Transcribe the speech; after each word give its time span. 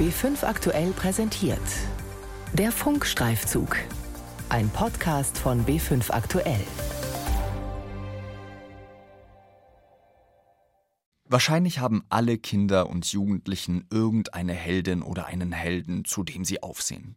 B5 0.00 0.44
aktuell 0.44 0.92
präsentiert. 0.92 1.60
Der 2.54 2.72
Funkstreifzug. 2.72 3.76
Ein 4.48 4.70
Podcast 4.70 5.36
von 5.36 5.66
B5 5.66 6.10
aktuell. 6.10 6.64
Wahrscheinlich 11.28 11.80
haben 11.80 12.02
alle 12.08 12.38
Kinder 12.38 12.88
und 12.88 13.12
Jugendlichen 13.12 13.84
irgendeine 13.90 14.54
Heldin 14.54 15.02
oder 15.02 15.26
einen 15.26 15.52
Helden, 15.52 16.06
zu 16.06 16.24
dem 16.24 16.46
sie 16.46 16.62
aufsehen. 16.62 17.14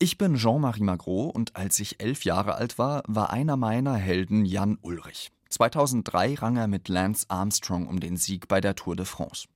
Ich 0.00 0.18
bin 0.18 0.34
Jean-Marie 0.34 0.82
Magro 0.82 1.26
und 1.26 1.54
als 1.54 1.78
ich 1.78 2.00
elf 2.00 2.24
Jahre 2.24 2.56
alt 2.56 2.78
war, 2.78 3.04
war 3.06 3.30
einer 3.30 3.56
meiner 3.56 3.94
Helden 3.94 4.44
Jan 4.44 4.76
Ulrich. 4.82 5.30
2003 5.54 6.34
rang 6.34 6.56
er 6.56 6.66
mit 6.66 6.88
Lance 6.88 7.26
Armstrong 7.28 7.86
um 7.86 8.00
den 8.00 8.16
Sieg 8.16 8.48
bei 8.48 8.60
der 8.60 8.74
Tour 8.74 8.96
de 8.96 9.06
France. 9.06 9.46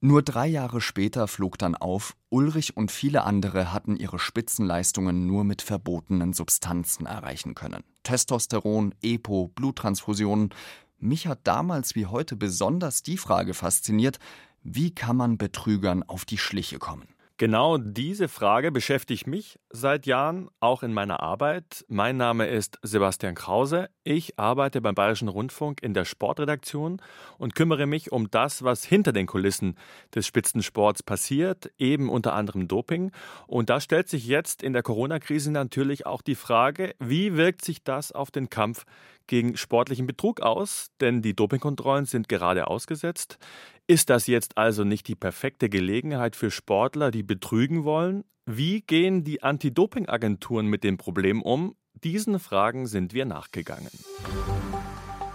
Nur 0.00 0.22
drei 0.22 0.46
Jahre 0.46 0.80
später 0.80 1.28
flog 1.28 1.58
dann 1.58 1.74
auf, 1.74 2.16
Ulrich 2.30 2.74
und 2.74 2.90
viele 2.90 3.24
andere 3.24 3.70
hatten 3.70 3.96
ihre 3.96 4.18
Spitzenleistungen 4.18 5.26
nur 5.26 5.44
mit 5.44 5.60
verbotenen 5.60 6.32
Substanzen 6.32 7.04
erreichen 7.04 7.54
können. 7.54 7.84
Testosteron, 8.02 8.94
EPO, 9.02 9.48
Bluttransfusionen. 9.48 10.54
Mich 10.98 11.26
hat 11.26 11.40
damals 11.44 11.94
wie 11.94 12.06
heute 12.06 12.34
besonders 12.34 13.02
die 13.02 13.18
Frage 13.18 13.52
fasziniert, 13.52 14.18
wie 14.62 14.94
kann 14.94 15.18
man 15.18 15.36
Betrügern 15.36 16.02
auf 16.02 16.24
die 16.24 16.38
Schliche 16.38 16.78
kommen? 16.78 17.08
Genau 17.36 17.76
diese 17.76 18.28
Frage 18.28 18.70
beschäftigt 18.70 19.26
mich 19.26 19.58
seit 19.72 20.06
Jahren, 20.06 20.48
auch 20.60 20.82
in 20.82 20.92
meiner 20.92 21.20
Arbeit. 21.20 21.84
Mein 21.88 22.18
Name 22.18 22.46
ist 22.46 22.78
Sebastian 22.82 23.34
Krause. 23.34 23.88
Ich 24.04 24.38
arbeite 24.38 24.80
beim 24.80 24.94
Bayerischen 24.94 25.28
Rundfunk 25.28 25.82
in 25.82 25.94
der 25.94 26.04
Sportredaktion 26.04 27.00
und 27.38 27.54
kümmere 27.54 27.86
mich 27.86 28.12
um 28.12 28.30
das, 28.30 28.62
was 28.62 28.84
hinter 28.84 29.12
den 29.12 29.26
Kulissen 29.26 29.76
des 30.14 30.26
Spitzensports 30.26 31.02
passiert, 31.02 31.70
eben 31.78 32.10
unter 32.10 32.34
anderem 32.34 32.68
Doping. 32.68 33.12
Und 33.46 33.70
da 33.70 33.80
stellt 33.80 34.08
sich 34.08 34.26
jetzt 34.26 34.62
in 34.62 34.74
der 34.74 34.82
Corona-Krise 34.82 35.50
natürlich 35.50 36.06
auch 36.06 36.20
die 36.20 36.34
Frage, 36.34 36.94
wie 36.98 37.36
wirkt 37.36 37.64
sich 37.64 37.82
das 37.82 38.12
auf 38.12 38.30
den 38.30 38.50
Kampf 38.50 38.84
gegen 39.26 39.56
sportlichen 39.56 40.06
Betrug 40.06 40.40
aus, 40.40 40.88
denn 41.00 41.22
die 41.22 41.34
Dopingkontrollen 41.34 42.04
sind 42.04 42.28
gerade 42.28 42.66
ausgesetzt. 42.66 43.38
Ist 43.86 44.10
das 44.10 44.26
jetzt 44.26 44.58
also 44.58 44.84
nicht 44.84 45.08
die 45.08 45.14
perfekte 45.14 45.68
Gelegenheit 45.68 46.36
für 46.36 46.50
Sportler, 46.50 47.10
die 47.10 47.22
betrügen 47.22 47.84
wollen? 47.84 48.24
Wie 48.46 48.80
gehen 48.80 49.22
die 49.22 49.44
Anti-Doping-Agenturen 49.44 50.66
mit 50.66 50.82
dem 50.82 50.98
Problem 50.98 51.42
um? 51.42 51.76
Diesen 52.02 52.40
Fragen 52.40 52.88
sind 52.88 53.14
wir 53.14 53.24
nachgegangen. 53.24 53.92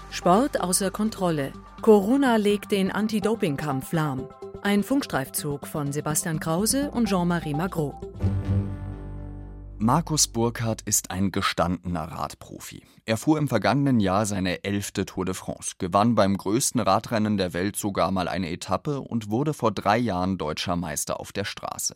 Sport 0.09 0.59
außer 0.59 0.91
Kontrolle. 0.91 1.53
Corona 1.81 2.35
legt 2.35 2.73
den 2.73 2.91
Anti-Doping-Kampf 2.91 3.93
lahm. 3.93 4.27
Ein 4.61 4.83
Funkstreifzug 4.83 5.67
von 5.67 5.93
Sebastian 5.93 6.41
Krause 6.41 6.91
und 6.91 7.07
Jean-Marie 7.07 7.53
Magro. 7.53 7.97
Markus 9.79 10.27
Burkhardt 10.27 10.81
ist 10.81 11.11
ein 11.11 11.31
gestandener 11.31 12.11
Radprofi. 12.11 12.81
Er 13.05 13.15
fuhr 13.15 13.37
im 13.37 13.47
vergangenen 13.47 13.99
Jahr 13.99 14.25
seine 14.25 14.63
elfte 14.63 15.05
Tour 15.05 15.23
de 15.23 15.35
France, 15.35 15.75
gewann 15.77 16.15
beim 16.15 16.35
größten 16.35 16.81
Radrennen 16.81 17.37
der 17.37 17.53
Welt 17.53 17.75
sogar 17.75 18.09
mal 18.09 18.27
eine 18.27 18.49
Etappe 18.49 18.99
und 19.01 19.29
wurde 19.29 19.53
vor 19.53 19.71
drei 19.71 19.99
Jahren 19.99 20.39
deutscher 20.39 20.75
Meister 20.75 21.19
auf 21.19 21.31
der 21.31 21.45
Straße. 21.45 21.93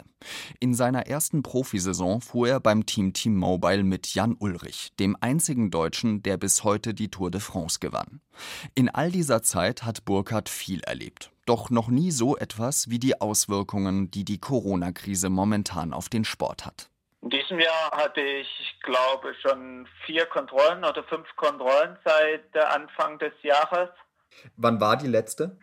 In 0.60 0.76
seiner 0.76 1.08
ersten 1.08 1.42
Profisaison 1.42 2.22
fuhr 2.22 2.50
er 2.50 2.60
beim 2.60 2.86
Team 2.86 3.14
Team 3.14 3.36
Mobile 3.36 3.84
mit 3.84 4.14
Jan 4.14 4.36
Ulrich, 4.38 4.92
dem 5.00 5.18
einzigen 5.20 5.72
Deutschen, 5.72 6.22
der 6.22 6.38
bis 6.38 6.64
heute 6.64 6.94
die 6.94 7.10
Tour 7.10 7.32
de 7.32 7.42
France 7.42 7.80
gewann. 7.80 8.22
In 8.76 8.90
all 8.90 9.12
dieser 9.12 9.42
Zeit 9.42 9.82
hat 9.82 10.06
Burkhardt 10.06 10.50
viel 10.50 10.82
erlebt. 10.82 11.32
Doch 11.48 11.72
noch 11.72 11.88
nie 11.88 12.12
so 12.12 12.38
etwas 12.38 12.92
wie 12.92 13.00
die 13.00 13.20
Auswirkungen, 13.20 14.12
die 14.12 14.24
die 14.24 14.38
Corona-Krise 14.38 15.32
momentan 15.32 15.94
auf 15.94 16.10
den 16.10 16.26
Sport 16.26 16.68
hat. 16.68 16.91
In 17.22 17.30
diesem 17.30 17.60
Jahr 17.60 17.92
hatte 17.92 18.22
ich, 18.22 18.48
ich 18.60 18.82
glaube, 18.82 19.36
schon 19.42 19.88
vier 20.06 20.26
Kontrollen 20.26 20.84
oder 20.84 21.04
fünf 21.04 21.28
Kontrollen 21.36 21.98
seit 22.04 22.58
Anfang 22.58 23.20
des 23.20 23.34
Jahres. 23.44 23.90
Wann 24.58 24.82
war 24.82 24.98
die 24.98 25.08
letzte? 25.08 25.58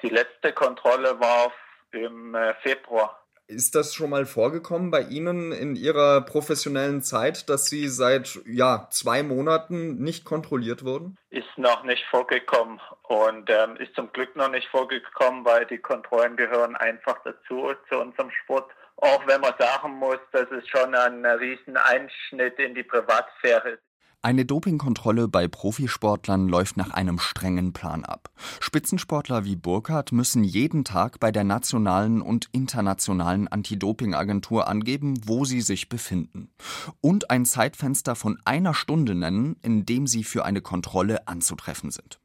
Die 0.00 0.08
letzte 0.08 0.52
Kontrolle 0.52 1.20
war 1.20 1.52
im 1.92 2.34
äh, 2.34 2.54
Februar. 2.62 3.18
Ist 3.46 3.74
das 3.74 3.94
schon 3.94 4.08
mal 4.08 4.24
vorgekommen 4.24 4.90
bei 4.90 5.02
Ihnen 5.02 5.52
in 5.52 5.76
Ihrer 5.76 6.22
professionellen 6.22 7.02
Zeit, 7.02 7.50
dass 7.50 7.66
Sie 7.66 7.88
seit 7.88 8.40
ja, 8.46 8.88
zwei 8.90 9.22
Monaten 9.22 10.02
nicht 10.02 10.24
kontrolliert 10.24 10.84
wurden? 10.84 11.18
Ist 11.28 11.58
noch 11.58 11.84
nicht 11.84 12.04
vorgekommen 12.10 12.80
und 13.02 13.50
ähm, 13.50 13.76
ist 13.76 13.94
zum 13.94 14.10
Glück 14.12 14.34
noch 14.36 14.48
nicht 14.48 14.68
vorgekommen, 14.68 15.44
weil 15.44 15.66
die 15.66 15.78
Kontrollen 15.78 16.36
gehören 16.36 16.76
einfach 16.76 17.18
dazu 17.24 17.74
zu 17.90 17.98
unserem 17.98 18.30
Sport. 18.30 18.70
Auch 19.02 19.26
wenn 19.26 19.40
man 19.40 19.52
sagen 19.58 19.98
muss, 19.98 20.18
dass 20.30 20.46
es 20.52 20.68
schon 20.68 20.94
ein 20.94 21.26
riesen 21.26 21.76
Einschnitt 21.76 22.56
in 22.60 22.76
die 22.76 22.84
Privatsphäre 22.84 23.70
ist. 23.70 23.82
Eine 24.24 24.44
Dopingkontrolle 24.44 25.26
bei 25.26 25.48
Profisportlern 25.48 26.46
läuft 26.46 26.76
nach 26.76 26.92
einem 26.92 27.18
strengen 27.18 27.72
Plan 27.72 28.04
ab. 28.04 28.30
Spitzensportler 28.60 29.44
wie 29.44 29.56
Burkhardt 29.56 30.12
müssen 30.12 30.44
jeden 30.44 30.84
Tag 30.84 31.18
bei 31.18 31.32
der 31.32 31.42
nationalen 31.42 32.22
und 32.22 32.48
internationalen 32.52 33.48
Anti-Doping-Agentur 33.48 34.68
angeben, 34.68 35.16
wo 35.26 35.44
sie 35.44 35.62
sich 35.62 35.88
befinden. 35.88 36.52
Und 37.00 37.28
ein 37.32 37.44
Zeitfenster 37.44 38.14
von 38.14 38.38
einer 38.44 38.74
Stunde 38.74 39.16
nennen, 39.16 39.56
in 39.62 39.84
dem 39.84 40.06
sie 40.06 40.22
für 40.22 40.44
eine 40.44 40.60
Kontrolle 40.60 41.26
anzutreffen 41.26 41.90
sind. 41.90 42.20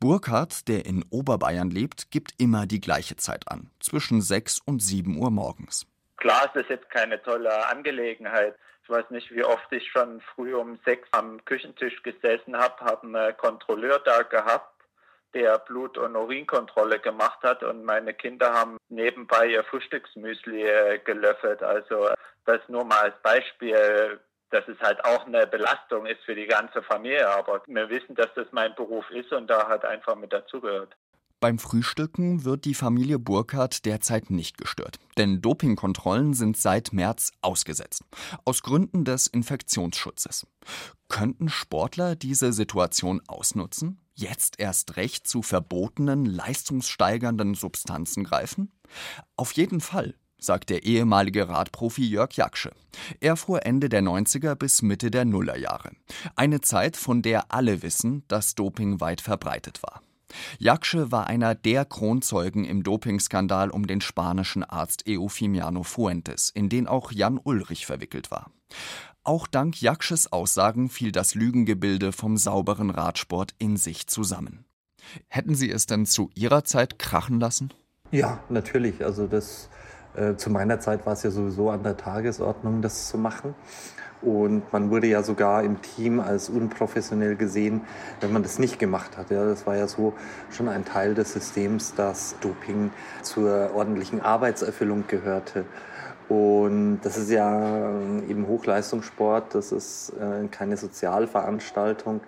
Burkhardt, 0.00 0.66
der 0.68 0.86
in 0.86 1.04
Oberbayern 1.10 1.68
lebt, 1.68 2.10
gibt 2.10 2.32
immer 2.38 2.66
die 2.66 2.80
gleiche 2.80 3.16
Zeit 3.16 3.48
an, 3.48 3.68
zwischen 3.80 4.22
6 4.22 4.60
und 4.64 4.80
7 4.80 5.18
Uhr 5.18 5.30
morgens. 5.30 5.86
Klar 6.16 6.46
ist 6.46 6.56
das 6.56 6.68
jetzt 6.68 6.90
keine 6.90 7.22
tolle 7.22 7.66
Angelegenheit. 7.68 8.56
Ich 8.82 8.90
weiß 8.90 9.10
nicht, 9.10 9.30
wie 9.32 9.44
oft 9.44 9.70
ich 9.72 9.90
schon 9.90 10.20
früh 10.34 10.54
um 10.54 10.78
sechs 10.84 11.08
am 11.12 11.44
Küchentisch 11.44 12.02
gesessen 12.02 12.56
habe, 12.56 12.84
habe 12.84 13.06
einen 13.06 13.36
Kontrolleur 13.36 13.98
da 13.98 14.22
gehabt, 14.22 14.72
der 15.34 15.58
Blut- 15.58 15.98
und 15.98 16.16
Urinkontrolle 16.16 17.00
gemacht 17.00 17.40
hat 17.42 17.62
und 17.62 17.84
meine 17.84 18.14
Kinder 18.14 18.52
haben 18.54 18.78
nebenbei 18.88 19.48
ihr 19.48 19.64
Frühstücksmüsli 19.64 20.62
äh, 20.62 20.98
gelöffelt. 21.00 21.62
Also 21.62 22.10
das 22.44 22.60
nur 22.68 22.84
mal 22.84 23.00
als 23.10 23.20
Beispiel, 23.22 24.20
dass 24.50 24.66
es 24.68 24.80
halt 24.80 25.04
auch 25.04 25.26
eine 25.26 25.46
Belastung 25.46 26.06
ist 26.06 26.22
für 26.24 26.34
die 26.34 26.46
ganze 26.46 26.82
Familie. 26.82 27.28
Aber 27.28 27.62
wir 27.66 27.90
wissen, 27.90 28.14
dass 28.14 28.32
das 28.34 28.46
mein 28.52 28.74
Beruf 28.74 29.10
ist 29.10 29.32
und 29.32 29.48
da 29.48 29.68
hat 29.68 29.84
einfach 29.84 30.14
mit 30.14 30.32
dazugehört. 30.32 30.94
Beim 31.46 31.60
Frühstücken 31.60 32.44
wird 32.44 32.64
die 32.64 32.74
Familie 32.74 33.20
Burkhardt 33.20 33.84
derzeit 33.84 34.30
nicht 34.30 34.58
gestört, 34.58 34.98
denn 35.16 35.40
Dopingkontrollen 35.40 36.34
sind 36.34 36.56
seit 36.56 36.92
März 36.92 37.30
ausgesetzt, 37.40 38.02
aus 38.44 38.64
Gründen 38.64 39.04
des 39.04 39.28
Infektionsschutzes. 39.28 40.48
Könnten 41.06 41.48
Sportler 41.48 42.16
diese 42.16 42.52
Situation 42.52 43.22
ausnutzen, 43.28 44.00
jetzt 44.16 44.58
erst 44.58 44.96
recht 44.96 45.28
zu 45.28 45.40
verbotenen, 45.42 46.24
leistungssteigernden 46.24 47.54
Substanzen 47.54 48.24
greifen? 48.24 48.72
Auf 49.36 49.52
jeden 49.52 49.80
Fall, 49.80 50.16
sagt 50.38 50.68
der 50.68 50.82
ehemalige 50.82 51.48
Radprofi 51.48 52.04
Jörg 52.08 52.32
Jaksche. 52.32 52.72
Er 53.20 53.36
fuhr 53.36 53.64
Ende 53.64 53.88
der 53.88 54.02
90er 54.02 54.56
bis 54.56 54.82
Mitte 54.82 55.12
der 55.12 55.24
Nullerjahre. 55.24 55.92
Eine 56.34 56.60
Zeit, 56.60 56.96
von 56.96 57.22
der 57.22 57.52
alle 57.52 57.84
wissen, 57.84 58.24
dass 58.26 58.56
Doping 58.56 59.00
weit 59.00 59.20
verbreitet 59.20 59.80
war. 59.84 60.02
Jaksche 60.58 61.12
war 61.12 61.26
einer 61.26 61.54
der 61.54 61.84
Kronzeugen 61.84 62.64
im 62.64 62.82
Dopingskandal 62.82 63.70
um 63.70 63.86
den 63.86 64.00
spanischen 64.00 64.64
Arzt 64.64 65.04
Eufemiano 65.08 65.82
Fuentes, 65.82 66.50
in 66.50 66.68
den 66.68 66.86
auch 66.86 67.12
Jan 67.12 67.38
Ulrich 67.42 67.86
verwickelt 67.86 68.30
war. 68.30 68.50
Auch 69.24 69.46
dank 69.46 69.80
Jaksches 69.80 70.32
Aussagen 70.32 70.88
fiel 70.88 71.10
das 71.10 71.34
Lügengebilde 71.34 72.12
vom 72.12 72.36
sauberen 72.36 72.90
Radsport 72.90 73.54
in 73.58 73.76
sich 73.76 74.06
zusammen. 74.06 74.64
Hätten 75.28 75.54
Sie 75.54 75.70
es 75.70 75.86
denn 75.86 76.06
zu 76.06 76.30
Ihrer 76.34 76.64
Zeit 76.64 76.98
krachen 76.98 77.40
lassen? 77.40 77.72
Ja, 78.10 78.40
natürlich. 78.48 79.04
Also 79.04 79.26
das 79.26 79.68
äh, 80.14 80.36
zu 80.36 80.50
meiner 80.50 80.80
Zeit 80.80 81.06
war 81.06 81.12
es 81.12 81.22
ja 81.22 81.30
sowieso 81.30 81.70
an 81.70 81.82
der 81.82 81.96
Tagesordnung, 81.96 82.82
das 82.82 83.08
zu 83.08 83.18
machen. 83.18 83.54
Und 84.26 84.72
man 84.72 84.90
wurde 84.90 85.06
ja 85.06 85.22
sogar 85.22 85.62
im 85.62 85.80
Team 85.82 86.18
als 86.18 86.48
unprofessionell 86.50 87.36
gesehen, 87.36 87.82
wenn 88.20 88.32
man 88.32 88.42
das 88.42 88.58
nicht 88.58 88.80
gemacht 88.80 89.16
hat. 89.16 89.30
Ja, 89.30 89.44
das 89.44 89.68
war 89.68 89.76
ja 89.76 89.86
so 89.86 90.14
schon 90.50 90.68
ein 90.68 90.84
Teil 90.84 91.14
des 91.14 91.32
Systems, 91.32 91.94
dass 91.94 92.34
Doping 92.40 92.90
zur 93.22 93.70
ordentlichen 93.72 94.20
Arbeitserfüllung 94.20 95.04
gehörte. 95.06 95.64
Und 96.28 96.98
das 97.02 97.16
ist 97.16 97.30
ja 97.30 97.88
eben 98.28 98.48
Hochleistungssport, 98.48 99.54
das 99.54 99.70
ist 99.70 100.12
äh, 100.14 100.48
keine 100.48 100.76
Sozialveranstaltung. 100.76 102.20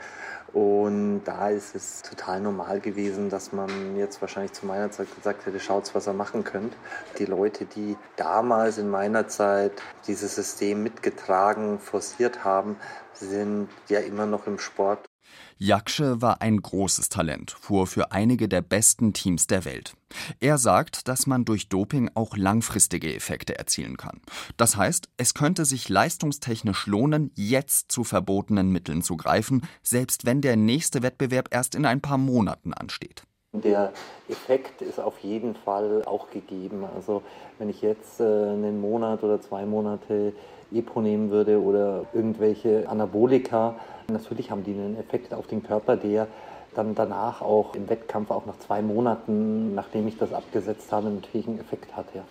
Und 0.52 1.24
da 1.24 1.50
ist 1.50 1.74
es 1.74 2.02
total 2.02 2.40
normal 2.40 2.80
gewesen, 2.80 3.28
dass 3.28 3.52
man 3.52 3.96
jetzt 3.96 4.20
wahrscheinlich 4.20 4.52
zu 4.52 4.66
meiner 4.66 4.90
Zeit 4.90 5.14
gesagt 5.14 5.44
hätte, 5.44 5.60
schaut, 5.60 5.94
was 5.94 6.08
ihr 6.08 6.14
machen 6.14 6.44
könnt. 6.44 6.74
Die 7.18 7.26
Leute, 7.26 7.66
die 7.66 7.96
damals 8.16 8.78
in 8.78 8.88
meiner 8.88 9.28
Zeit 9.28 9.72
dieses 10.06 10.34
System 10.34 10.82
mitgetragen, 10.82 11.78
forciert 11.78 12.44
haben, 12.44 12.76
sind 13.12 13.68
ja 13.88 14.00
immer 14.00 14.26
noch 14.26 14.46
im 14.46 14.58
Sport. 14.58 15.07
Jaksche 15.58 16.22
war 16.22 16.40
ein 16.40 16.62
großes 16.62 17.08
Talent, 17.08 17.50
fuhr 17.50 17.86
für 17.86 18.12
einige 18.12 18.48
der 18.48 18.62
besten 18.62 19.12
Teams 19.12 19.46
der 19.46 19.64
Welt. 19.64 19.94
Er 20.40 20.56
sagt, 20.56 21.08
dass 21.08 21.26
man 21.26 21.44
durch 21.44 21.68
Doping 21.68 22.10
auch 22.14 22.36
langfristige 22.36 23.14
Effekte 23.14 23.58
erzielen 23.58 23.96
kann. 23.96 24.20
Das 24.56 24.76
heißt, 24.76 25.08
es 25.16 25.34
könnte 25.34 25.64
sich 25.64 25.88
leistungstechnisch 25.88 26.86
lohnen, 26.86 27.32
jetzt 27.34 27.90
zu 27.90 28.04
verbotenen 28.04 28.70
Mitteln 28.70 29.02
zu 29.02 29.16
greifen, 29.16 29.62
selbst 29.82 30.24
wenn 30.24 30.40
der 30.40 30.56
nächste 30.56 31.02
Wettbewerb 31.02 31.48
erst 31.50 31.74
in 31.74 31.86
ein 31.86 32.00
paar 32.00 32.18
Monaten 32.18 32.72
ansteht. 32.72 33.22
Der 33.52 33.92
Effekt 34.28 34.82
ist 34.82 35.00
auf 35.00 35.18
jeden 35.20 35.54
Fall 35.54 36.04
auch 36.04 36.30
gegeben. 36.30 36.84
Also 36.94 37.22
wenn 37.58 37.70
ich 37.70 37.80
jetzt 37.80 38.20
äh, 38.20 38.24
einen 38.24 38.80
Monat 38.80 39.22
oder 39.24 39.40
zwei 39.40 39.64
Monate 39.64 40.34
EPO 40.72 41.00
nehmen 41.00 41.30
würde 41.30 41.62
oder 41.62 42.04
irgendwelche 42.12 42.88
Anabolika, 42.88 43.76
natürlich 44.08 44.50
haben 44.50 44.64
die 44.64 44.72
einen 44.72 44.98
Effekt 44.98 45.34
auf 45.34 45.46
den 45.46 45.62
Körper, 45.62 45.96
der 45.96 46.26
dann 46.74 46.94
danach 46.94 47.42
auch 47.42 47.74
im 47.74 47.88
Wettkampf, 47.88 48.30
auch 48.30 48.46
nach 48.46 48.58
zwei 48.58 48.82
Monaten, 48.82 49.74
nachdem 49.74 50.06
ich 50.06 50.16
das 50.16 50.32
abgesetzt 50.32 50.92
habe, 50.92 51.10
natürlich 51.10 51.48
einen 51.48 51.60
Effekt 51.60 51.96
hat. 51.96 52.06
Ja. 52.14 52.24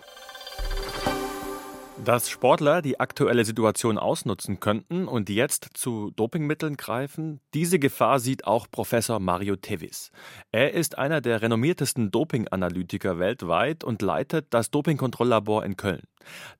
Dass 2.04 2.30
Sportler 2.30 2.80
die 2.80 3.00
aktuelle 3.00 3.44
Situation 3.44 3.98
ausnutzen 3.98 4.60
könnten 4.60 5.08
und 5.08 5.28
jetzt 5.28 5.70
zu 5.74 6.10
Dopingmitteln 6.16 6.76
greifen, 6.76 7.40
diese 7.54 7.78
Gefahr 7.78 8.20
sieht 8.20 8.46
auch 8.46 8.66
Professor 8.70 9.20
Mario 9.20 9.56
Tevis. 9.56 10.10
Er 10.50 10.72
ist 10.72 10.96
einer 10.96 11.20
der 11.20 11.42
renommiertesten 11.42 12.10
Dopinganalytiker 12.10 13.18
weltweit 13.18 13.84
und 13.84 14.00
leitet 14.00 14.46
das 14.50 14.70
Dopingkontrolllabor 14.70 15.64
in 15.64 15.76
Köln. 15.76 16.02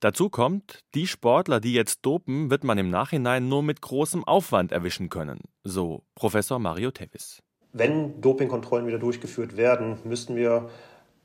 Dazu 0.00 0.28
kommt, 0.28 0.80
die 0.94 1.06
Sportler, 1.06 1.60
die 1.60 1.72
jetzt 1.72 2.00
dopen, 2.04 2.50
wird 2.50 2.64
man 2.64 2.76
im 2.78 2.90
Nachhinein 2.90 3.48
nur 3.48 3.62
mit 3.62 3.80
großem 3.80 4.24
Aufwand 4.24 4.72
erwischen 4.72 5.08
können, 5.08 5.40
so 5.64 6.02
Professor 6.14 6.58
Mario 6.58 6.90
Tevis. 6.90 7.42
Wenn 7.72 8.20
Dopingkontrollen 8.20 8.86
wieder 8.86 8.98
durchgeführt 8.98 9.56
werden, 9.56 9.98
müssten 10.04 10.36
wir 10.36 10.68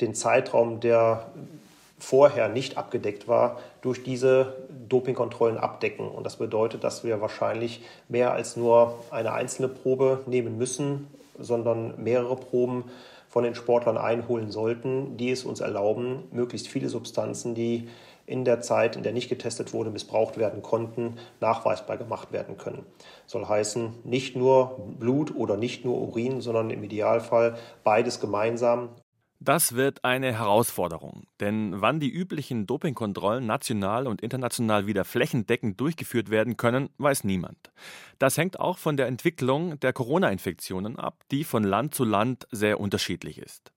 den 0.02 0.14
Zeitraum 0.14 0.80
der 0.80 1.32
vorher 1.98 2.50
nicht 2.50 2.78
abgedeckt 2.78 3.28
war, 3.28 3.60
durch 3.82 4.04
diese 4.04 4.58
Dopingkontrollen 4.90 5.58
abdecken. 5.58 6.08
Und 6.08 6.26
das 6.26 6.38
bedeutet, 6.38 6.84
dass 6.84 7.04
wir 7.04 7.22
wahrscheinlich 7.22 7.84
mehr 8.10 8.34
als 8.34 8.58
nur 8.58 9.00
eine 9.10 9.34
einzelne 9.34 9.70
Probe 9.70 10.22
nehmen 10.26 10.58
müssen, 10.58 11.08
sondern 11.38 12.02
mehrere 12.04 12.36
Proben 12.36 12.86
von 13.30 13.44
den 13.44 13.56
Sportlern 13.56 13.98
einholen 13.98 14.52
sollten, 14.52 15.18
die 15.18 15.32
es 15.32 15.44
uns 15.44 15.60
erlauben, 15.60 16.26
möglichst 16.32 16.68
viele 16.68 16.90
Substanzen, 16.90 17.56
die 17.56 17.88
in 18.26 18.46
der 18.46 18.62
Zeit, 18.62 18.96
in 18.96 19.04
der 19.04 19.12
nicht 19.12 19.28
getestet 19.28 19.74
wurde, 19.74 19.90
missbraucht 19.90 20.38
werden 20.38 20.62
konnten, 20.62 21.18
nachweisbar 21.42 21.98
gemacht 21.98 22.32
werden 22.32 22.58
können. 22.58 22.86
Soll 23.26 23.46
heißen, 23.46 23.94
nicht 24.04 24.36
nur 24.36 24.80
Blut 25.00 25.36
oder 25.36 25.58
nicht 25.58 25.84
nur 25.84 26.00
Urin, 26.00 26.42
sondern 26.42 26.70
im 26.70 26.84
Idealfall 26.84 27.58
beides 27.84 28.20
gemeinsam. 28.20 28.90
Das 29.46 29.76
wird 29.76 30.06
eine 30.06 30.32
Herausforderung, 30.32 31.28
denn 31.42 31.82
wann 31.82 32.00
die 32.00 32.10
üblichen 32.10 32.66
Dopingkontrollen 32.66 33.46
national 33.46 34.08
und 34.08 34.22
international 34.22 34.88
wieder 34.88 35.04
flächendeckend 35.04 35.82
durchgeführt 35.82 36.30
werden 36.30 36.56
können, 36.56 36.88
weiß 36.98 37.26
niemand. 37.26 37.74
Das 38.20 38.38
hängt 38.38 38.58
auch 38.58 38.78
von 38.78 38.96
der 38.96 39.08
Entwicklung 39.08 39.78
der 39.82 39.92
Corona-Infektionen 39.92 40.98
ab, 40.98 41.26
die 41.30 41.44
von 41.44 41.66
Land 41.66 41.94
zu 41.94 42.06
Land 42.06 42.48
sehr 42.52 42.80
unterschiedlich 42.80 43.38
ist. 43.38 43.74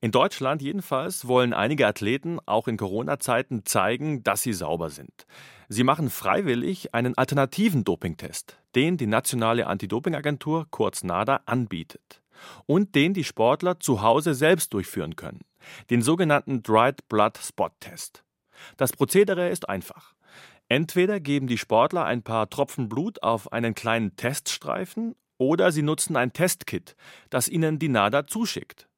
In 0.00 0.12
Deutschland 0.12 0.62
jedenfalls 0.62 1.26
wollen 1.26 1.54
einige 1.54 1.88
Athleten 1.88 2.38
auch 2.46 2.68
in 2.68 2.76
Corona-Zeiten 2.76 3.66
zeigen, 3.66 4.22
dass 4.22 4.42
sie 4.42 4.52
sauber 4.52 4.90
sind. 4.90 5.26
Sie 5.68 5.82
machen 5.82 6.08
freiwillig 6.08 6.94
einen 6.94 7.18
alternativen 7.18 7.82
Dopingtest, 7.82 8.58
den 8.76 8.96
die 8.96 9.08
nationale 9.08 9.66
Anti-Doping-Agentur 9.66 10.68
kurz 10.70 11.02
NADA 11.02 11.40
anbietet 11.46 12.20
und 12.66 12.94
den 12.94 13.14
die 13.14 13.24
Sportler 13.24 13.80
zu 13.80 14.02
Hause 14.02 14.34
selbst 14.34 14.74
durchführen 14.74 15.16
können, 15.16 15.40
den 15.90 16.02
sogenannten 16.02 16.62
Dried 16.62 17.08
Blood 17.08 17.38
Spot 17.38 17.70
Test. 17.80 18.24
Das 18.76 18.92
Prozedere 18.92 19.48
ist 19.48 19.68
einfach. 19.68 20.14
Entweder 20.68 21.18
geben 21.18 21.48
die 21.48 21.58
Sportler 21.58 22.04
ein 22.04 22.22
paar 22.22 22.48
Tropfen 22.48 22.88
Blut 22.88 23.22
auf 23.22 23.52
einen 23.52 23.74
kleinen 23.74 24.14
Teststreifen 24.16 25.16
oder 25.36 25.72
sie 25.72 25.82
nutzen 25.82 26.16
ein 26.16 26.32
Testkit, 26.32 26.96
das 27.28 27.48
ihnen 27.48 27.78
die 27.78 27.88
NADA 27.88 28.26
zuschickt. 28.26 28.88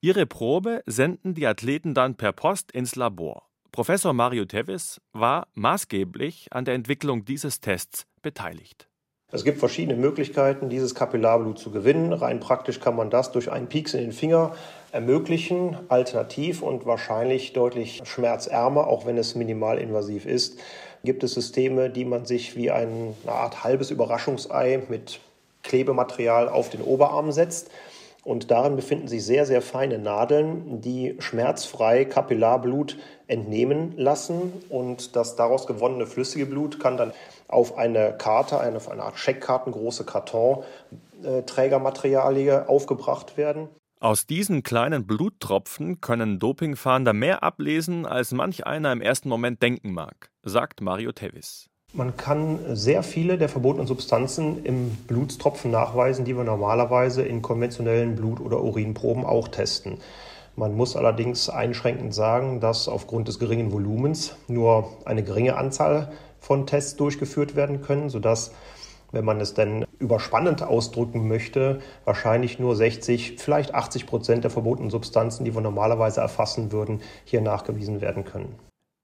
Ihre 0.00 0.26
Probe 0.26 0.82
senden 0.86 1.34
die 1.34 1.46
Athleten 1.46 1.94
dann 1.94 2.14
per 2.14 2.32
Post 2.32 2.70
ins 2.70 2.94
Labor. 2.94 3.48
Professor 3.72 4.12
Mario 4.12 4.44
Tevis 4.44 5.00
war 5.12 5.48
maßgeblich 5.54 6.52
an 6.52 6.64
der 6.64 6.74
Entwicklung 6.74 7.24
dieses 7.24 7.60
Tests 7.60 8.06
beteiligt. 8.22 8.88
Es 9.32 9.42
gibt 9.42 9.58
verschiedene 9.58 9.98
Möglichkeiten, 9.98 10.68
dieses 10.68 10.94
Kapillarblut 10.94 11.58
zu 11.58 11.72
gewinnen. 11.72 12.12
Rein 12.12 12.38
praktisch 12.38 12.78
kann 12.78 12.94
man 12.94 13.10
das 13.10 13.32
durch 13.32 13.50
einen 13.50 13.66
Pieks 13.66 13.92
in 13.92 14.00
den 14.00 14.12
Finger 14.12 14.54
ermöglichen, 14.92 15.76
alternativ 15.88 16.62
und 16.62 16.86
wahrscheinlich 16.86 17.52
deutlich 17.52 18.02
schmerzärmer, 18.04 18.86
auch 18.86 19.04
wenn 19.04 19.18
es 19.18 19.34
minimalinvasiv 19.34 20.26
ist. 20.26 20.60
Gibt 21.02 21.24
es 21.24 21.34
Systeme, 21.34 21.90
die 21.90 22.04
man 22.04 22.24
sich 22.24 22.54
wie 22.54 22.70
eine 22.70 23.14
Art 23.26 23.64
halbes 23.64 23.90
Überraschungsei 23.90 24.84
mit 24.88 25.18
Klebematerial 25.64 26.48
auf 26.48 26.70
den 26.70 26.82
Oberarm 26.82 27.32
setzt. 27.32 27.72
Und 28.26 28.50
darin 28.50 28.74
befinden 28.74 29.06
sich 29.06 29.24
sehr, 29.24 29.46
sehr 29.46 29.62
feine 29.62 30.00
Nadeln, 30.00 30.80
die 30.80 31.14
schmerzfrei 31.20 32.04
Kapillarblut 32.04 32.98
entnehmen 33.28 33.96
lassen. 33.96 34.52
Und 34.68 35.14
das 35.14 35.36
daraus 35.36 35.68
gewonnene 35.68 36.06
flüssige 36.06 36.44
Blut 36.44 36.80
kann 36.80 36.96
dann 36.96 37.12
auf 37.46 37.78
eine 37.78 38.16
Karte, 38.18 38.58
auf 38.58 38.90
eine 38.90 39.04
Art 39.04 39.16
Scheckkarten, 39.16 39.70
große 39.70 40.04
Kartonträgermaterialie 40.04 42.68
aufgebracht 42.68 43.36
werden. 43.36 43.68
Aus 44.00 44.26
diesen 44.26 44.64
kleinen 44.64 45.06
Bluttropfen 45.06 46.00
können 46.00 46.40
Dopingfahnder 46.40 47.12
mehr 47.12 47.44
ablesen, 47.44 48.06
als 48.06 48.32
manch 48.32 48.66
einer 48.66 48.90
im 48.90 49.02
ersten 49.02 49.28
Moment 49.28 49.62
denken 49.62 49.92
mag, 49.92 50.32
sagt 50.42 50.80
Mario 50.80 51.12
Tevis. 51.12 51.68
Man 51.96 52.14
kann 52.14 52.58
sehr 52.76 53.02
viele 53.02 53.38
der 53.38 53.48
verbotenen 53.48 53.86
Substanzen 53.86 54.66
im 54.66 54.90
Blutstropfen 55.06 55.70
nachweisen, 55.70 56.26
die 56.26 56.36
wir 56.36 56.44
normalerweise 56.44 57.22
in 57.22 57.40
konventionellen 57.40 58.16
Blut- 58.16 58.40
oder 58.40 58.62
Urinproben 58.62 59.24
auch 59.24 59.48
testen. 59.48 59.96
Man 60.56 60.76
muss 60.76 60.94
allerdings 60.94 61.48
einschränkend 61.48 62.12
sagen, 62.12 62.60
dass 62.60 62.86
aufgrund 62.86 63.28
des 63.28 63.38
geringen 63.38 63.72
Volumens 63.72 64.36
nur 64.46 64.90
eine 65.06 65.22
geringe 65.22 65.56
Anzahl 65.56 66.12
von 66.38 66.66
Tests 66.66 66.96
durchgeführt 66.96 67.56
werden 67.56 67.80
können, 67.80 68.10
sodass, 68.10 68.52
wenn 69.10 69.24
man 69.24 69.40
es 69.40 69.54
denn 69.54 69.86
überspannend 69.98 70.62
ausdrücken 70.62 71.26
möchte, 71.28 71.78
wahrscheinlich 72.04 72.58
nur 72.58 72.76
60, 72.76 73.36
vielleicht 73.38 73.74
80 73.74 74.04
Prozent 74.04 74.44
der 74.44 74.50
verbotenen 74.50 74.90
Substanzen, 74.90 75.46
die 75.46 75.54
wir 75.54 75.62
normalerweise 75.62 76.20
erfassen 76.20 76.72
würden, 76.72 77.00
hier 77.24 77.40
nachgewiesen 77.40 78.02
werden 78.02 78.26
können. 78.26 78.54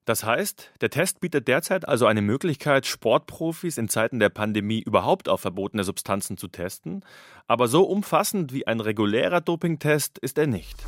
Das 0.04 0.24
heißt, 0.24 0.72
der 0.80 0.90
Test 0.90 1.20
bietet 1.20 1.46
derzeit 1.46 1.86
also 1.86 2.06
eine 2.06 2.22
Möglichkeit, 2.22 2.86
Sportprofis 2.86 3.78
in 3.78 3.88
Zeiten 3.88 4.18
der 4.18 4.30
Pandemie 4.30 4.80
überhaupt 4.80 5.28
auf 5.28 5.42
verbotene 5.42 5.84
Substanzen 5.84 6.36
zu 6.36 6.48
testen, 6.48 7.04
aber 7.46 7.68
so 7.68 7.84
umfassend 7.84 8.52
wie 8.52 8.66
ein 8.66 8.80
regulärer 8.80 9.40
Dopingtest 9.40 10.18
ist 10.18 10.38
er 10.38 10.48
nicht. 10.48 10.84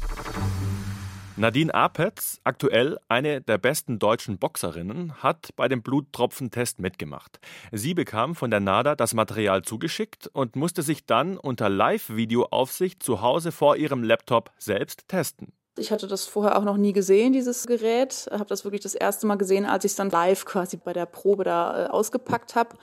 Nadine 1.36 1.74
Apetz, 1.74 2.40
aktuell 2.44 2.96
eine 3.08 3.40
der 3.40 3.58
besten 3.58 3.98
deutschen 3.98 4.38
Boxerinnen, 4.38 5.20
hat 5.20 5.50
bei 5.56 5.66
dem 5.66 5.82
Bluttropfentest 5.82 6.78
mitgemacht. 6.78 7.40
Sie 7.72 7.94
bekam 7.94 8.36
von 8.36 8.52
der 8.52 8.60
NADA 8.60 8.94
das 8.94 9.14
Material 9.14 9.62
zugeschickt 9.62 10.28
und 10.28 10.54
musste 10.54 10.82
sich 10.82 11.06
dann 11.06 11.36
unter 11.36 11.68
Live-Videoaufsicht 11.68 13.02
zu 13.02 13.20
Hause 13.20 13.50
vor 13.50 13.76
ihrem 13.76 14.04
Laptop 14.04 14.52
selbst 14.58 15.08
testen. 15.08 15.52
Ich 15.76 15.90
hatte 15.90 16.06
das 16.06 16.26
vorher 16.26 16.56
auch 16.56 16.62
noch 16.62 16.76
nie 16.76 16.92
gesehen, 16.92 17.32
dieses 17.32 17.66
Gerät. 17.66 18.28
Habe 18.30 18.46
das 18.46 18.64
wirklich 18.64 18.82
das 18.82 18.94
erste 18.94 19.26
Mal 19.26 19.36
gesehen, 19.36 19.66
als 19.66 19.84
ich 19.84 19.92
es 19.92 19.96
dann 19.96 20.10
live 20.10 20.44
quasi 20.44 20.76
bei 20.76 20.92
der 20.92 21.06
Probe 21.06 21.42
da 21.42 21.86
äh, 21.86 21.88
ausgepackt 21.88 22.54
habe. 22.54 22.76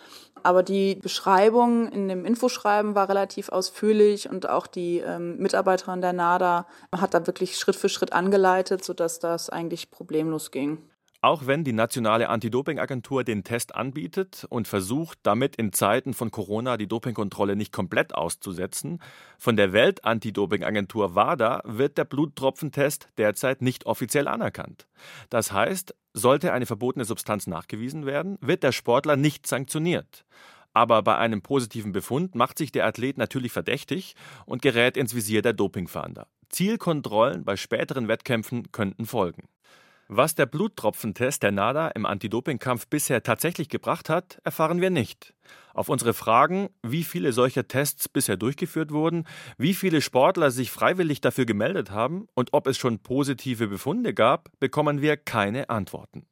Aber 0.43 0.61
die 0.61 0.95
Beschreibung 0.95 1.87
in 1.89 2.09
dem 2.09 2.25
Infoschreiben 2.25 2.93
war 2.93 3.07
relativ 3.07 3.49
ausführlich 3.49 4.29
und 4.29 4.49
auch 4.49 4.67
die 4.67 4.97
ähm, 4.99 5.37
Mitarbeiterin 5.37 6.01
der 6.01 6.13
NADA 6.13 6.67
hat 6.93 7.13
da 7.13 7.25
wirklich 7.27 7.57
Schritt 7.57 7.75
für 7.75 7.89
Schritt 7.89 8.11
angeleitet, 8.11 8.83
sodass 8.83 9.19
das 9.19 9.49
eigentlich 9.49 9.89
problemlos 9.91 10.51
ging. 10.51 10.79
Auch 11.23 11.45
wenn 11.45 11.63
die 11.63 11.71
nationale 11.71 12.29
Anti-Doping-Agentur 12.29 13.23
den 13.23 13.43
Test 13.43 13.75
anbietet 13.75 14.47
und 14.49 14.67
versucht, 14.67 15.19
damit 15.21 15.55
in 15.55 15.71
Zeiten 15.71 16.15
von 16.15 16.31
Corona 16.31 16.77
die 16.77 16.87
Dopingkontrolle 16.87 17.55
nicht 17.55 17.71
komplett 17.71 18.15
auszusetzen, 18.15 18.99
von 19.37 19.55
der 19.55 19.71
Welt-Anti-Doping-Agentur 19.71 21.13
WADA 21.13 21.61
wird 21.63 21.99
der 21.99 22.05
Bluttropfentest 22.05 23.09
derzeit 23.19 23.61
nicht 23.61 23.85
offiziell 23.85 24.27
anerkannt. 24.27 24.87
Das 25.29 25.51
heißt, 25.51 25.93
sollte 26.13 26.53
eine 26.53 26.65
verbotene 26.65 27.05
Substanz 27.05 27.45
nachgewiesen 27.45 28.07
werden, 28.07 28.39
wird 28.41 28.63
der 28.63 28.71
Sportler 28.71 29.15
nicht 29.15 29.45
sanktioniert. 29.45 30.25
Aber 30.73 31.03
bei 31.03 31.17
einem 31.17 31.43
positiven 31.43 31.91
Befund 31.91 32.33
macht 32.33 32.57
sich 32.57 32.71
der 32.71 32.87
Athlet 32.87 33.19
natürlich 33.19 33.51
verdächtig 33.51 34.15
und 34.47 34.63
gerät 34.63 34.97
ins 34.97 35.13
Visier 35.13 35.43
der 35.43 35.53
Dopingfahnder. 35.53 36.25
Zielkontrollen 36.49 37.43
bei 37.43 37.57
späteren 37.57 38.07
Wettkämpfen 38.07 38.71
könnten 38.71 39.05
folgen. 39.05 39.43
Was 40.13 40.35
der 40.35 40.45
Bluttropfentest 40.45 41.41
der 41.41 41.53
NADA 41.53 41.87
im 41.87 42.05
Anti-Doping-Kampf 42.05 42.87
bisher 42.87 43.23
tatsächlich 43.23 43.69
gebracht 43.69 44.09
hat, 44.09 44.39
erfahren 44.43 44.81
wir 44.81 44.89
nicht. 44.89 45.33
Auf 45.73 45.87
unsere 45.87 46.13
Fragen, 46.13 46.67
wie 46.83 47.05
viele 47.05 47.31
solcher 47.31 47.69
Tests 47.69 48.09
bisher 48.09 48.35
durchgeführt 48.35 48.91
wurden, 48.91 49.25
wie 49.57 49.73
viele 49.73 50.01
Sportler 50.01 50.51
sich 50.51 50.69
freiwillig 50.69 51.21
dafür 51.21 51.45
gemeldet 51.45 51.91
haben 51.91 52.27
und 52.33 52.49
ob 52.51 52.67
es 52.67 52.77
schon 52.77 52.99
positive 52.99 53.69
Befunde 53.69 54.13
gab, 54.13 54.49
bekommen 54.59 55.01
wir 55.01 55.15
keine 55.15 55.69
Antworten. 55.69 56.27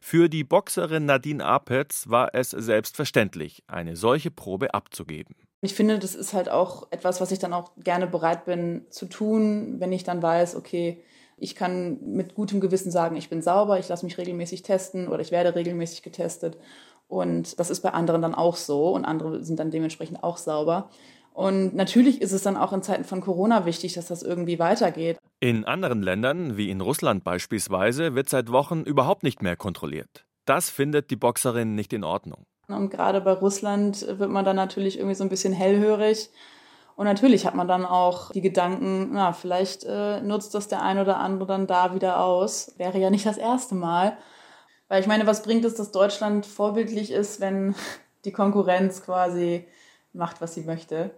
Für 0.00 0.30
die 0.30 0.42
Boxerin 0.42 1.04
Nadine 1.04 1.44
Apetz 1.44 2.08
war 2.08 2.34
es 2.34 2.48
selbstverständlich, 2.48 3.62
eine 3.66 3.94
solche 3.94 4.30
Probe 4.30 4.72
abzugeben. 4.72 5.36
Ich 5.60 5.74
finde, 5.74 5.98
das 5.98 6.14
ist 6.14 6.32
halt 6.32 6.48
auch 6.48 6.90
etwas, 6.90 7.20
was 7.20 7.30
ich 7.30 7.38
dann 7.38 7.52
auch 7.52 7.72
gerne 7.76 8.06
bereit 8.06 8.46
bin 8.46 8.86
zu 8.88 9.04
tun, 9.04 9.80
wenn 9.80 9.92
ich 9.92 10.02
dann 10.02 10.22
weiß, 10.22 10.56
okay, 10.56 11.04
ich 11.42 11.56
kann 11.56 11.98
mit 12.00 12.36
gutem 12.36 12.60
Gewissen 12.60 12.92
sagen, 12.92 13.16
ich 13.16 13.28
bin 13.28 13.42
sauber, 13.42 13.78
ich 13.80 13.88
lasse 13.88 14.04
mich 14.04 14.16
regelmäßig 14.16 14.62
testen 14.62 15.08
oder 15.08 15.20
ich 15.20 15.32
werde 15.32 15.56
regelmäßig 15.56 16.02
getestet. 16.02 16.56
Und 17.08 17.58
das 17.58 17.68
ist 17.68 17.80
bei 17.80 17.90
anderen 17.90 18.22
dann 18.22 18.34
auch 18.34 18.54
so 18.54 18.90
und 18.94 19.04
andere 19.04 19.42
sind 19.42 19.58
dann 19.58 19.72
dementsprechend 19.72 20.22
auch 20.22 20.36
sauber. 20.36 20.88
Und 21.34 21.74
natürlich 21.74 22.22
ist 22.22 22.30
es 22.30 22.42
dann 22.42 22.56
auch 22.56 22.72
in 22.72 22.82
Zeiten 22.82 23.02
von 23.02 23.20
Corona 23.20 23.66
wichtig, 23.66 23.94
dass 23.94 24.06
das 24.06 24.22
irgendwie 24.22 24.60
weitergeht. 24.60 25.18
In 25.40 25.64
anderen 25.64 26.00
Ländern, 26.00 26.56
wie 26.56 26.70
in 26.70 26.80
Russland 26.80 27.24
beispielsweise, 27.24 28.14
wird 28.14 28.28
seit 28.28 28.52
Wochen 28.52 28.82
überhaupt 28.82 29.24
nicht 29.24 29.42
mehr 29.42 29.56
kontrolliert. 29.56 30.24
Das 30.44 30.70
findet 30.70 31.10
die 31.10 31.16
Boxerin 31.16 31.74
nicht 31.74 31.92
in 31.92 32.04
Ordnung. 32.04 32.44
Und 32.68 32.90
gerade 32.90 33.20
bei 33.20 33.32
Russland 33.32 34.06
wird 34.06 34.30
man 34.30 34.44
dann 34.44 34.56
natürlich 34.56 34.96
irgendwie 34.96 35.16
so 35.16 35.24
ein 35.24 35.30
bisschen 35.30 35.52
hellhörig 35.52 36.30
und 36.96 37.06
natürlich 37.06 37.46
hat 37.46 37.54
man 37.54 37.68
dann 37.68 37.84
auch 37.84 38.30
die 38.32 38.40
Gedanken, 38.40 39.10
na, 39.12 39.32
vielleicht 39.32 39.84
äh, 39.84 40.20
nutzt 40.20 40.54
das 40.54 40.68
der 40.68 40.82
ein 40.82 40.98
oder 40.98 41.18
andere 41.18 41.46
dann 41.46 41.66
da 41.66 41.94
wieder 41.94 42.20
aus. 42.20 42.74
Wäre 42.76 42.98
ja 42.98 43.10
nicht 43.10 43.26
das 43.26 43.38
erste 43.38 43.74
Mal. 43.74 44.16
Weil 44.88 45.00
ich 45.00 45.06
meine, 45.06 45.26
was 45.26 45.42
bringt 45.42 45.64
es, 45.64 45.74
dass 45.74 45.90
Deutschland 45.90 46.44
vorbildlich 46.44 47.10
ist, 47.10 47.40
wenn 47.40 47.74
die 48.24 48.32
Konkurrenz 48.32 49.02
quasi 49.02 49.66
macht, 50.12 50.40
was 50.40 50.54
sie 50.54 50.62
möchte? 50.62 51.10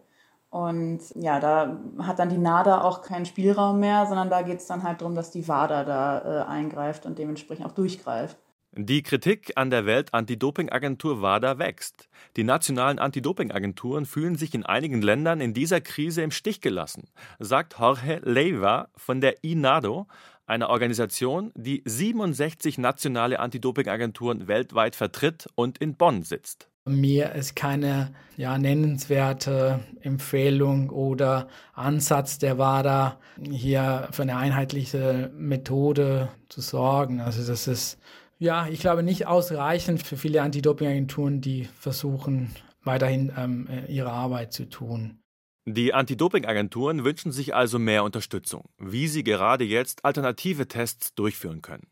Und 0.50 1.00
ja, 1.16 1.40
da 1.40 1.80
hat 1.98 2.20
dann 2.20 2.28
die 2.28 2.38
NADA 2.38 2.82
auch 2.82 3.02
keinen 3.02 3.26
Spielraum 3.26 3.80
mehr, 3.80 4.06
sondern 4.06 4.30
da 4.30 4.42
geht 4.42 4.60
es 4.60 4.66
dann 4.68 4.84
halt 4.84 5.00
darum, 5.00 5.16
dass 5.16 5.32
die 5.32 5.48
WADA 5.48 5.82
da 5.82 6.18
äh, 6.20 6.44
eingreift 6.44 7.06
und 7.06 7.18
dementsprechend 7.18 7.66
auch 7.66 7.72
durchgreift. 7.72 8.36
Die 8.76 9.04
Kritik 9.04 9.52
an 9.54 9.70
der 9.70 9.86
Welt-Anti-Doping-Agentur 9.86 11.22
WADA 11.22 11.60
wächst. 11.60 12.08
Die 12.36 12.42
nationalen 12.42 12.98
Anti-Doping-Agenturen 12.98 14.04
fühlen 14.04 14.34
sich 14.34 14.52
in 14.52 14.66
einigen 14.66 15.00
Ländern 15.00 15.40
in 15.40 15.54
dieser 15.54 15.80
Krise 15.80 16.22
im 16.22 16.32
Stich 16.32 16.60
gelassen, 16.60 17.04
sagt 17.38 17.76
Jorge 17.78 18.20
Leiva 18.24 18.88
von 18.96 19.20
der 19.20 19.44
INADO, 19.44 20.08
einer 20.46 20.70
Organisation, 20.70 21.52
die 21.54 21.82
67 21.84 22.76
nationale 22.78 23.38
Anti-Doping-Agenturen 23.38 24.48
weltweit 24.48 24.96
vertritt 24.96 25.46
und 25.54 25.78
in 25.78 25.94
Bonn 25.94 26.24
sitzt. 26.24 26.68
Mir 26.84 27.32
ist 27.32 27.54
keine 27.54 28.12
ja, 28.36 28.58
nennenswerte 28.58 29.84
Empfehlung 30.00 30.90
oder 30.90 31.46
Ansatz 31.74 32.38
der 32.38 32.58
WADA, 32.58 33.20
hier 33.40 34.08
für 34.10 34.22
eine 34.22 34.36
einheitliche 34.36 35.30
Methode 35.34 36.28
zu 36.48 36.60
sorgen. 36.60 37.20
Also 37.20 37.46
das 37.46 37.68
ist 37.68 37.98
ja, 38.44 38.68
ich 38.68 38.80
glaube 38.80 39.02
nicht 39.02 39.26
ausreichend 39.26 40.02
für 40.02 40.16
viele 40.16 40.42
Anti-Doping-Agenturen, 40.42 41.40
die 41.40 41.64
versuchen, 41.64 42.54
weiterhin 42.82 43.32
ähm, 43.36 43.66
äh, 43.68 43.90
ihre 43.90 44.12
Arbeit 44.12 44.52
zu 44.52 44.68
tun. 44.68 45.18
Die 45.66 45.94
Anti-Doping-Agenturen 45.94 47.04
wünschen 47.04 47.32
sich 47.32 47.54
also 47.54 47.78
mehr 47.78 48.04
Unterstützung, 48.04 48.68
wie 48.78 49.08
sie 49.08 49.24
gerade 49.24 49.64
jetzt 49.64 50.04
alternative 50.04 50.68
Tests 50.68 51.14
durchführen 51.14 51.62
können. 51.62 51.86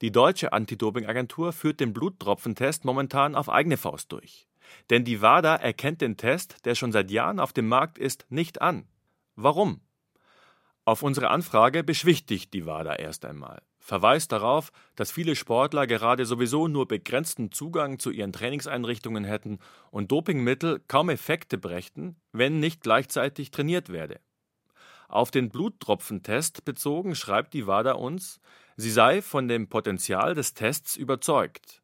Die 0.00 0.12
deutsche 0.12 0.52
Anti-Doping-Agentur 0.52 1.52
führt 1.52 1.80
den 1.80 1.92
Bluttropfentest 1.92 2.84
momentan 2.84 3.34
auf 3.34 3.48
eigene 3.48 3.76
Faust 3.76 4.12
durch. 4.12 4.46
Denn 4.90 5.04
die 5.04 5.20
WADA 5.20 5.56
erkennt 5.56 6.00
den 6.00 6.16
Test, 6.16 6.64
der 6.64 6.76
schon 6.76 6.92
seit 6.92 7.10
Jahren 7.10 7.40
auf 7.40 7.52
dem 7.52 7.66
Markt 7.66 7.98
ist, 7.98 8.26
nicht 8.28 8.62
an. 8.62 8.86
Warum? 9.34 9.80
Auf 10.86 11.02
unsere 11.02 11.28
Anfrage 11.28 11.84
beschwichtigt 11.84 12.54
die 12.54 12.64
WADA 12.64 12.94
erst 12.96 13.26
einmal 13.26 13.60
verweist 13.86 14.32
darauf, 14.32 14.72
dass 14.96 15.12
viele 15.12 15.36
Sportler 15.36 15.86
gerade 15.86 16.26
sowieso 16.26 16.66
nur 16.66 16.88
begrenzten 16.88 17.52
Zugang 17.52 18.00
zu 18.00 18.10
ihren 18.10 18.32
Trainingseinrichtungen 18.32 19.22
hätten 19.22 19.60
und 19.92 20.10
Dopingmittel 20.10 20.82
kaum 20.88 21.08
Effekte 21.08 21.56
brächten, 21.56 22.16
wenn 22.32 22.58
nicht 22.58 22.82
gleichzeitig 22.82 23.52
trainiert 23.52 23.90
werde. 23.90 24.18
Auf 25.08 25.30
den 25.30 25.50
Bluttropfentest 25.50 26.64
bezogen 26.64 27.14
schreibt 27.14 27.54
die 27.54 27.68
WADA 27.68 27.92
uns, 27.92 28.40
sie 28.76 28.90
sei 28.90 29.22
von 29.22 29.46
dem 29.46 29.68
Potenzial 29.68 30.34
des 30.34 30.54
Tests 30.54 30.96
überzeugt. 30.96 31.80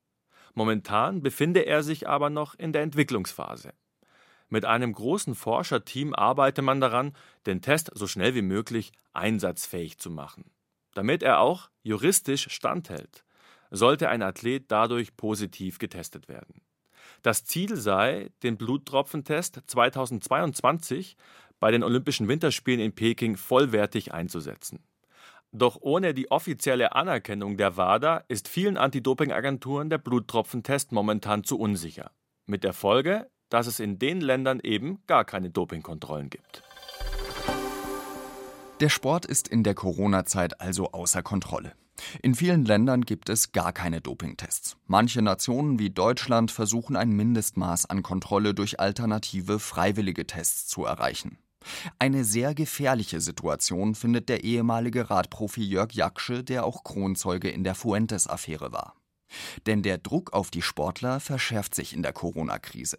Momentan 0.54 1.22
befinde 1.22 1.66
er 1.66 1.84
sich 1.84 2.08
aber 2.08 2.30
noch 2.30 2.56
in 2.56 2.72
der 2.72 2.82
Entwicklungsphase. 2.82 3.74
Mit 4.52 4.64
einem 4.64 4.92
großen 4.92 5.34
Forscherteam 5.34 6.14
arbeite 6.14 6.62
man 6.62 6.80
daran, 6.80 7.12
den 7.46 7.62
Test 7.62 7.90
so 7.94 8.06
schnell 8.06 8.34
wie 8.34 8.42
möglich 8.42 8.92
einsatzfähig 9.12 9.98
zu 9.98 10.10
machen 10.10 10.44
damit 10.94 11.22
er 11.22 11.40
auch 11.40 11.70
juristisch 11.82 12.48
standhält, 12.50 13.24
sollte 13.70 14.08
ein 14.08 14.22
Athlet 14.22 14.70
dadurch 14.70 15.16
positiv 15.16 15.78
getestet 15.78 16.28
werden. 16.28 16.62
Das 17.22 17.44
Ziel 17.44 17.76
sei, 17.76 18.30
den 18.42 18.56
Bluttropfentest 18.56 19.60
2022 19.66 21.16
bei 21.58 21.70
den 21.70 21.82
Olympischen 21.82 22.28
Winterspielen 22.28 22.80
in 22.80 22.94
Peking 22.94 23.36
vollwertig 23.36 24.12
einzusetzen. 24.12 24.84
Doch 25.52 25.78
ohne 25.80 26.14
die 26.14 26.30
offizielle 26.30 26.94
Anerkennung 26.94 27.56
der 27.56 27.76
WADA 27.76 28.24
ist 28.28 28.48
vielen 28.48 28.76
Anti-Doping-Agenturen 28.76 29.90
der 29.90 29.98
Bluttropfentest 29.98 30.92
momentan 30.92 31.44
zu 31.44 31.58
unsicher. 31.58 32.10
Mit 32.46 32.64
der 32.64 32.72
Folge, 32.72 33.30
dass 33.52 33.66
es 33.66 33.80
in 33.80 33.98
den 33.98 34.20
Ländern 34.20 34.60
eben 34.62 35.02
gar 35.06 35.24
keine 35.24 35.50
Dopingkontrollen 35.50 36.30
gibt. 36.30 36.62
Der 38.80 38.88
Sport 38.88 39.26
ist 39.26 39.46
in 39.46 39.62
der 39.62 39.74
Corona-Zeit 39.74 40.60
also 40.60 40.90
außer 40.92 41.22
Kontrolle. 41.22 41.72
In 42.22 42.34
vielen 42.34 42.64
Ländern 42.64 43.02
gibt 43.02 43.28
es 43.28 43.52
gar 43.52 43.72
keine 43.72 44.00
Dopingtests. 44.00 44.76
Manche 44.86 45.22
Nationen 45.22 45.78
wie 45.78 45.90
Deutschland 45.90 46.50
versuchen 46.50 46.96
ein 46.96 47.10
Mindestmaß 47.10 47.86
an 47.86 48.02
Kontrolle 48.02 48.54
durch 48.54 48.80
alternative 48.80 49.58
freiwillige 49.58 50.26
Tests 50.26 50.66
zu 50.66 50.84
erreichen. 50.84 51.38
Eine 51.98 52.24
sehr 52.24 52.54
gefährliche 52.54 53.20
Situation 53.20 53.94
findet 53.94 54.28
der 54.28 54.42
ehemalige 54.42 55.10
Radprofi 55.10 55.62
Jörg 55.62 55.92
Jaksche, 55.92 56.42
der 56.42 56.64
auch 56.64 56.82
Kronzeuge 56.82 57.50
in 57.50 57.62
der 57.62 57.74
Fuentes-Affäre 57.74 58.72
war. 58.72 58.94
Denn 59.66 59.82
der 59.82 59.98
Druck 59.98 60.32
auf 60.32 60.50
die 60.50 60.62
Sportler 60.62 61.20
verschärft 61.20 61.74
sich 61.74 61.94
in 61.94 62.02
der 62.02 62.12
Corona-Krise. 62.12 62.96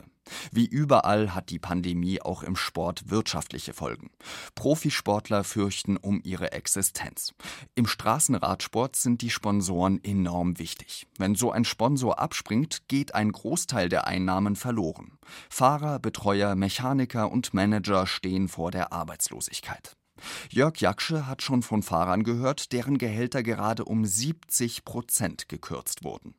Wie 0.52 0.66
überall 0.66 1.34
hat 1.36 1.50
die 1.50 1.60
Pandemie 1.60 2.22
auch 2.22 2.44
im 2.44 2.56
Sport 2.56 3.10
wirtschaftliche 3.10 3.74
Folgen. 3.74 4.10
Profisportler 4.56 5.44
fürchten 5.44 5.98
um 5.98 6.22
ihre 6.24 6.52
Existenz. 6.54 7.34
Im 7.75 7.88
Straßenradsport 7.88 8.96
sind 8.96 9.22
die 9.22 9.30
Sponsoren 9.30 10.04
enorm 10.04 10.60
wichtig. 10.60 11.08
Wenn 11.18 11.36
so 11.36 11.52
ein 11.52 11.66
Sponsor 11.66 12.20
abspringt, 12.20 12.88
geht 12.88 13.16
ein 13.16 13.32
Großteil 13.32 13.90
der 13.90 14.08
Einnahmen 14.08 14.56
verloren. 14.56 15.18
Fahrer, 15.50 16.00
Betreuer, 16.00 16.56
Mechaniker 16.56 17.32
und 17.32 17.54
Manager 17.54 18.08
stehen 18.08 18.48
vor 18.48 18.72
der 18.72 18.94
Arbeitslosigkeit. 18.94 19.96
Jörg 20.50 20.77
Jaksche 20.80 21.27
hat 21.27 21.42
schon 21.42 21.62
von 21.62 21.84
Fahrern 21.84 22.24
gehört, 22.24 22.72
deren 22.72 22.98
Gehälter 22.98 23.44
gerade 23.44 23.86
um 23.86 24.06
70 24.06 24.86
Prozent 24.86 25.50
gekürzt 25.50 26.03
wurden. 26.03 26.36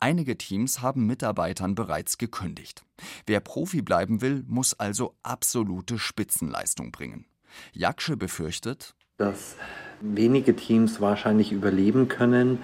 Einige 0.00 0.38
Teams 0.38 0.82
haben 0.82 1.06
Mitarbeitern 1.06 1.74
bereits 1.74 2.18
gekündigt. 2.18 2.84
Wer 3.26 3.40
Profi 3.40 3.82
bleiben 3.82 4.20
will, 4.20 4.44
muss 4.46 4.74
also 4.74 5.14
absolute 5.22 5.98
Spitzenleistung 5.98 6.92
bringen. 6.92 7.26
Jaksche 7.72 8.16
befürchtet, 8.16 8.94
dass 9.16 9.56
wenige 10.00 10.54
Teams 10.54 11.00
wahrscheinlich 11.00 11.50
überleben 11.50 12.06
können 12.06 12.58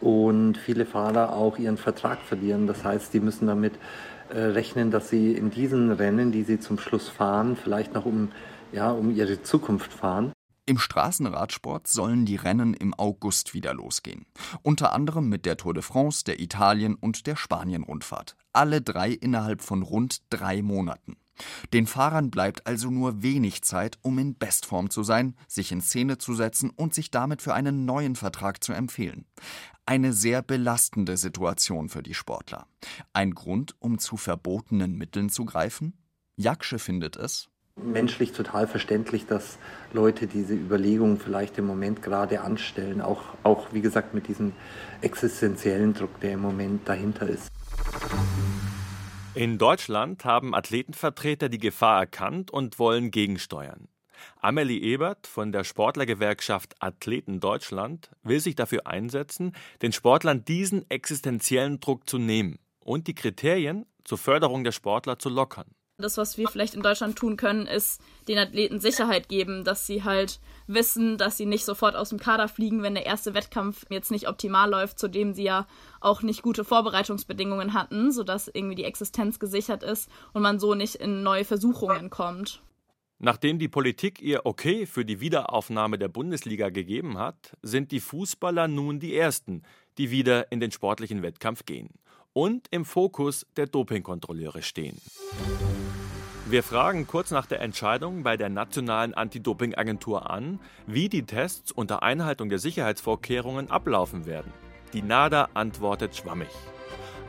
und 0.00 0.58
viele 0.58 0.86
Fahrer 0.86 1.34
auch 1.34 1.56
ihren 1.58 1.76
Vertrag 1.76 2.20
verlieren. 2.20 2.66
Das 2.66 2.84
heißt, 2.84 3.14
die 3.14 3.20
müssen 3.20 3.46
damit 3.46 3.74
äh, 4.28 4.40
rechnen, 4.40 4.90
dass 4.90 5.08
sie 5.08 5.32
in 5.32 5.50
diesen 5.50 5.92
Rennen, 5.92 6.32
die 6.32 6.42
sie 6.42 6.58
zum 6.58 6.78
Schluss 6.78 7.08
fahren, 7.08 7.56
vielleicht 7.56 7.94
noch 7.94 8.06
um 8.06 8.32
ja, 8.72 8.90
um 8.90 9.14
ihre 9.14 9.42
Zukunft 9.42 9.92
fahren. 9.92 10.32
Im 10.70 10.78
Straßenradsport 10.78 11.88
sollen 11.88 12.26
die 12.26 12.36
Rennen 12.36 12.74
im 12.74 12.94
August 12.94 13.54
wieder 13.54 13.74
losgehen. 13.74 14.26
Unter 14.62 14.92
anderem 14.92 15.28
mit 15.28 15.44
der 15.44 15.56
Tour 15.56 15.74
de 15.74 15.82
France, 15.82 16.22
der 16.22 16.38
Italien- 16.38 16.94
und 16.94 17.26
der 17.26 17.34
Spanien-Rundfahrt. 17.34 18.36
Alle 18.52 18.80
drei 18.80 19.10
innerhalb 19.10 19.62
von 19.62 19.82
rund 19.82 20.22
drei 20.30 20.62
Monaten. 20.62 21.16
Den 21.72 21.88
Fahrern 21.88 22.30
bleibt 22.30 22.68
also 22.68 22.90
nur 22.90 23.22
wenig 23.22 23.62
Zeit, 23.62 23.98
um 24.02 24.18
in 24.18 24.38
Bestform 24.38 24.90
zu 24.90 25.02
sein, 25.02 25.34
sich 25.48 25.72
in 25.72 25.80
Szene 25.80 26.18
zu 26.18 26.34
setzen 26.34 26.70
und 26.70 26.94
sich 26.94 27.10
damit 27.10 27.42
für 27.42 27.54
einen 27.54 27.84
neuen 27.84 28.14
Vertrag 28.14 28.62
zu 28.62 28.72
empfehlen. 28.72 29.24
Eine 29.86 30.12
sehr 30.12 30.40
belastende 30.40 31.16
Situation 31.16 31.88
für 31.88 32.04
die 32.04 32.14
Sportler. 32.14 32.66
Ein 33.12 33.34
Grund, 33.34 33.74
um 33.80 33.98
zu 33.98 34.16
verbotenen 34.16 34.96
Mitteln 34.96 35.30
zu 35.30 35.44
greifen? 35.46 35.94
Jaksche 36.36 36.78
findet 36.78 37.16
es 37.16 37.49
menschlich 37.76 38.32
total 38.32 38.66
verständlich, 38.66 39.26
dass 39.26 39.58
Leute 39.92 40.26
diese 40.26 40.54
Überlegungen 40.54 41.18
vielleicht 41.18 41.58
im 41.58 41.66
Moment 41.66 42.02
gerade 42.02 42.42
anstellen, 42.42 43.00
auch, 43.00 43.22
auch 43.42 43.72
wie 43.72 43.80
gesagt 43.80 44.14
mit 44.14 44.28
diesem 44.28 44.52
existenziellen 45.00 45.94
Druck, 45.94 46.20
der 46.20 46.32
im 46.32 46.40
Moment 46.40 46.88
dahinter 46.88 47.28
ist. 47.28 47.50
In 49.34 49.58
Deutschland 49.58 50.24
haben 50.24 50.54
Athletenvertreter 50.54 51.48
die 51.48 51.58
Gefahr 51.58 52.00
erkannt 52.00 52.50
und 52.50 52.78
wollen 52.78 53.10
gegensteuern. 53.10 53.88
Amelie 54.40 54.80
Ebert 54.80 55.26
von 55.26 55.52
der 55.52 55.64
Sportlergewerkschaft 55.64 56.74
Athleten 56.80 57.40
Deutschland 57.40 58.10
will 58.22 58.40
sich 58.40 58.54
dafür 58.54 58.86
einsetzen, 58.86 59.52
den 59.82 59.92
Sportlern 59.92 60.44
diesen 60.44 60.90
existenziellen 60.90 61.80
Druck 61.80 62.08
zu 62.08 62.18
nehmen 62.18 62.58
und 62.80 63.06
die 63.06 63.14
Kriterien 63.14 63.86
zur 64.04 64.18
Förderung 64.18 64.64
der 64.64 64.72
Sportler 64.72 65.18
zu 65.18 65.28
lockern. 65.28 65.70
Das, 66.00 66.16
was 66.16 66.38
wir 66.38 66.48
vielleicht 66.48 66.74
in 66.74 66.82
Deutschland 66.82 67.16
tun 67.16 67.36
können, 67.36 67.66
ist 67.66 68.00
den 68.28 68.38
Athleten 68.38 68.80
Sicherheit 68.80 69.28
geben, 69.28 69.64
dass 69.64 69.86
sie 69.86 70.04
halt 70.04 70.40
wissen, 70.66 71.18
dass 71.18 71.36
sie 71.36 71.46
nicht 71.46 71.64
sofort 71.64 71.96
aus 71.96 72.10
dem 72.10 72.18
Kader 72.18 72.48
fliegen, 72.48 72.82
wenn 72.82 72.94
der 72.94 73.06
erste 73.06 73.34
Wettkampf 73.34 73.86
jetzt 73.90 74.10
nicht 74.10 74.28
optimal 74.28 74.70
läuft, 74.70 74.98
zu 74.98 75.08
dem 75.08 75.34
sie 75.34 75.44
ja 75.44 75.66
auch 76.00 76.22
nicht 76.22 76.42
gute 76.42 76.64
Vorbereitungsbedingungen 76.64 77.74
hatten, 77.74 78.12
sodass 78.12 78.48
irgendwie 78.48 78.76
die 78.76 78.84
Existenz 78.84 79.38
gesichert 79.38 79.82
ist 79.82 80.08
und 80.32 80.42
man 80.42 80.58
so 80.58 80.74
nicht 80.74 80.96
in 80.96 81.22
neue 81.22 81.44
Versuchungen 81.44 82.10
kommt. 82.10 82.62
Nachdem 83.22 83.58
die 83.58 83.68
Politik 83.68 84.22
ihr 84.22 84.46
Okay 84.46 84.86
für 84.86 85.04
die 85.04 85.20
Wiederaufnahme 85.20 85.98
der 85.98 86.08
Bundesliga 86.08 86.70
gegeben 86.70 87.18
hat, 87.18 87.54
sind 87.60 87.92
die 87.92 88.00
Fußballer 88.00 88.66
nun 88.66 88.98
die 88.98 89.14
Ersten, 89.14 89.62
die 89.98 90.10
wieder 90.10 90.50
in 90.50 90.58
den 90.58 90.70
sportlichen 90.70 91.22
Wettkampf 91.22 91.66
gehen 91.66 91.90
und 92.32 92.68
im 92.70 92.86
Fokus 92.86 93.46
der 93.56 93.66
Dopingkontrolleure 93.66 94.62
stehen. 94.62 94.98
Wir 96.50 96.64
fragen 96.64 97.06
kurz 97.06 97.30
nach 97.30 97.46
der 97.46 97.60
Entscheidung 97.60 98.24
bei 98.24 98.36
der 98.36 98.48
Nationalen 98.48 99.14
Anti-Doping-Agentur 99.14 100.28
an, 100.28 100.58
wie 100.84 101.08
die 101.08 101.22
Tests 101.22 101.70
unter 101.70 102.02
Einhaltung 102.02 102.48
der 102.48 102.58
Sicherheitsvorkehrungen 102.58 103.70
ablaufen 103.70 104.26
werden. 104.26 104.52
Die 104.92 105.02
NADA 105.02 105.50
antwortet 105.54 106.16
schwammig. 106.16 106.48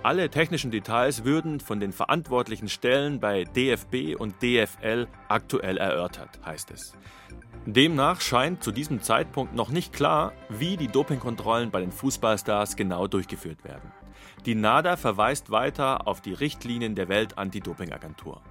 Alle 0.01 0.31
technischen 0.31 0.71
Details 0.71 1.23
würden 1.23 1.59
von 1.59 1.79
den 1.79 1.91
verantwortlichen 1.91 2.67
Stellen 2.67 3.19
bei 3.19 3.43
DFB 3.43 4.19
und 4.19 4.41
DFL 4.41 5.07
aktuell 5.27 5.77
erörtert, 5.77 6.39
heißt 6.43 6.71
es. 6.71 6.93
Demnach 7.67 8.21
scheint 8.21 8.63
zu 8.63 8.71
diesem 8.71 9.03
Zeitpunkt 9.03 9.53
noch 9.53 9.69
nicht 9.69 9.93
klar, 9.93 10.33
wie 10.49 10.77
die 10.77 10.87
Dopingkontrollen 10.87 11.69
bei 11.69 11.81
den 11.81 11.91
Fußballstars 11.91 12.75
genau 12.75 13.05
durchgeführt 13.05 13.63
werden. 13.65 13.91
Die 14.47 14.55
NADA 14.55 14.97
verweist 14.97 15.51
weiter 15.51 16.07
auf 16.07 16.21
die 16.21 16.33
Richtlinien 16.33 16.95
der 16.95 17.07
Welt-Anti-Doping-Agentur. 17.07 18.41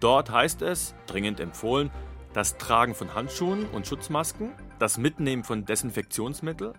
Dort 0.00 0.30
heißt 0.30 0.62
es, 0.62 0.94
dringend 1.06 1.40
empfohlen, 1.40 1.90
das 2.32 2.58
Tragen 2.58 2.94
von 2.94 3.14
Handschuhen 3.14 3.66
und 3.72 3.86
Schutzmasken, 3.86 4.50
das 4.78 4.98
Mitnehmen 4.98 5.44
von 5.44 5.64
Desinfektionsmittel, 5.64 6.74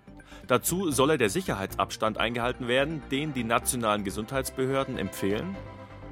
Dazu 0.48 0.92
solle 0.92 1.18
der 1.18 1.30
Sicherheitsabstand 1.30 2.18
eingehalten 2.18 2.68
werden, 2.68 3.04
den 3.12 3.34
die 3.34 3.44
nationalen 3.44 4.04
Gesundheitsbehörden 4.04 4.98
empfehlen. 4.98 5.56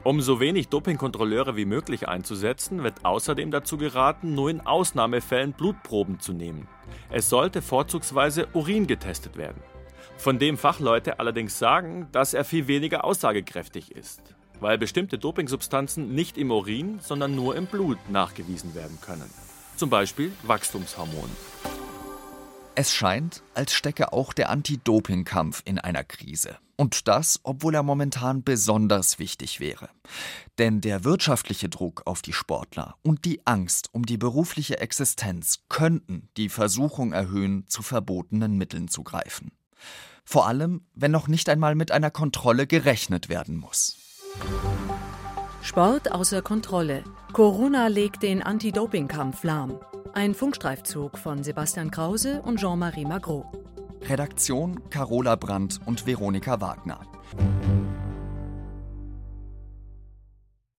Um 0.03 0.21
so 0.21 0.39
wenig 0.39 0.69
Dopingkontrolleure 0.69 1.55
wie 1.55 1.65
möglich 1.65 2.07
einzusetzen, 2.07 2.83
wird 2.83 3.03
außerdem 3.03 3.51
dazu 3.51 3.77
geraten, 3.77 4.35
nur 4.35 4.49
in 4.49 4.61
Ausnahmefällen 4.61 5.53
Blutproben 5.53 6.19
zu 6.19 6.33
nehmen. 6.33 6.67
Es 7.09 7.29
sollte 7.29 7.61
vorzugsweise 7.61 8.47
Urin 8.53 8.87
getestet 8.87 9.37
werden. 9.37 9.61
Von 10.17 10.39
dem 10.39 10.57
Fachleute 10.57 11.19
allerdings 11.19 11.59
sagen, 11.59 12.07
dass 12.11 12.33
er 12.33 12.45
viel 12.45 12.67
weniger 12.67 13.03
aussagekräftig 13.03 13.91
ist, 13.91 14.35
weil 14.59 14.77
bestimmte 14.77 15.17
Dopingsubstanzen 15.17 16.13
nicht 16.13 16.37
im 16.37 16.51
Urin, 16.51 16.99
sondern 16.99 17.35
nur 17.35 17.55
im 17.55 17.67
Blut 17.67 17.97
nachgewiesen 18.09 18.75
werden 18.75 18.99
können. 19.01 19.29
Zum 19.75 19.89
Beispiel 19.89 20.31
Wachstumshormone. 20.43 21.31
Es 22.79 22.93
scheint, 22.93 23.41
als 23.55 23.73
stecke 23.73 24.13
auch 24.13 24.33
der 24.33 24.49
Anti-Doping-Kampf 24.49 25.63
in 25.65 25.79
einer 25.79 26.03
Krise. 26.03 26.57
Und 26.75 27.07
das, 27.07 27.39
obwohl 27.41 27.73
er 27.73 27.81
momentan 27.81 28.43
besonders 28.43 29.17
wichtig 29.17 29.59
wäre. 29.59 29.89
Denn 30.59 30.79
der 30.79 31.03
wirtschaftliche 31.03 31.69
Druck 31.69 32.03
auf 32.05 32.21
die 32.21 32.33
Sportler 32.33 32.95
und 33.01 33.25
die 33.25 33.41
Angst 33.47 33.89
um 33.93 34.05
die 34.05 34.17
berufliche 34.17 34.79
Existenz 34.79 35.63
könnten 35.69 36.29
die 36.37 36.49
Versuchung 36.49 37.13
erhöhen, 37.13 37.65
zu 37.67 37.81
verbotenen 37.81 38.57
Mitteln 38.57 38.89
zu 38.89 39.03
greifen. 39.03 39.51
Vor 40.23 40.47
allem, 40.47 40.85
wenn 40.93 41.11
noch 41.11 41.27
nicht 41.27 41.49
einmal 41.49 41.73
mit 41.73 41.91
einer 41.91 42.11
Kontrolle 42.11 42.67
gerechnet 42.67 43.27
werden 43.27 43.57
muss. 43.57 43.97
Sport 45.61 46.11
außer 46.11 46.41
Kontrolle. 46.41 47.03
Corona 47.33 47.87
legt 47.87 48.23
den 48.23 48.41
Anti-Doping-Kampf 48.41 49.43
lahm. 49.43 49.79
Ein 50.13 50.33
Funkstreifzug 50.33 51.17
von 51.17 51.43
Sebastian 51.43 51.91
Krause 51.91 52.41
und 52.41 52.59
Jean-Marie 52.59 53.05
Magro. 53.05 53.51
Redaktion 54.01 54.89
Carola 54.89 55.35
Brandt 55.35 55.79
und 55.85 56.07
Veronika 56.07 56.61
Wagner. 56.61 57.01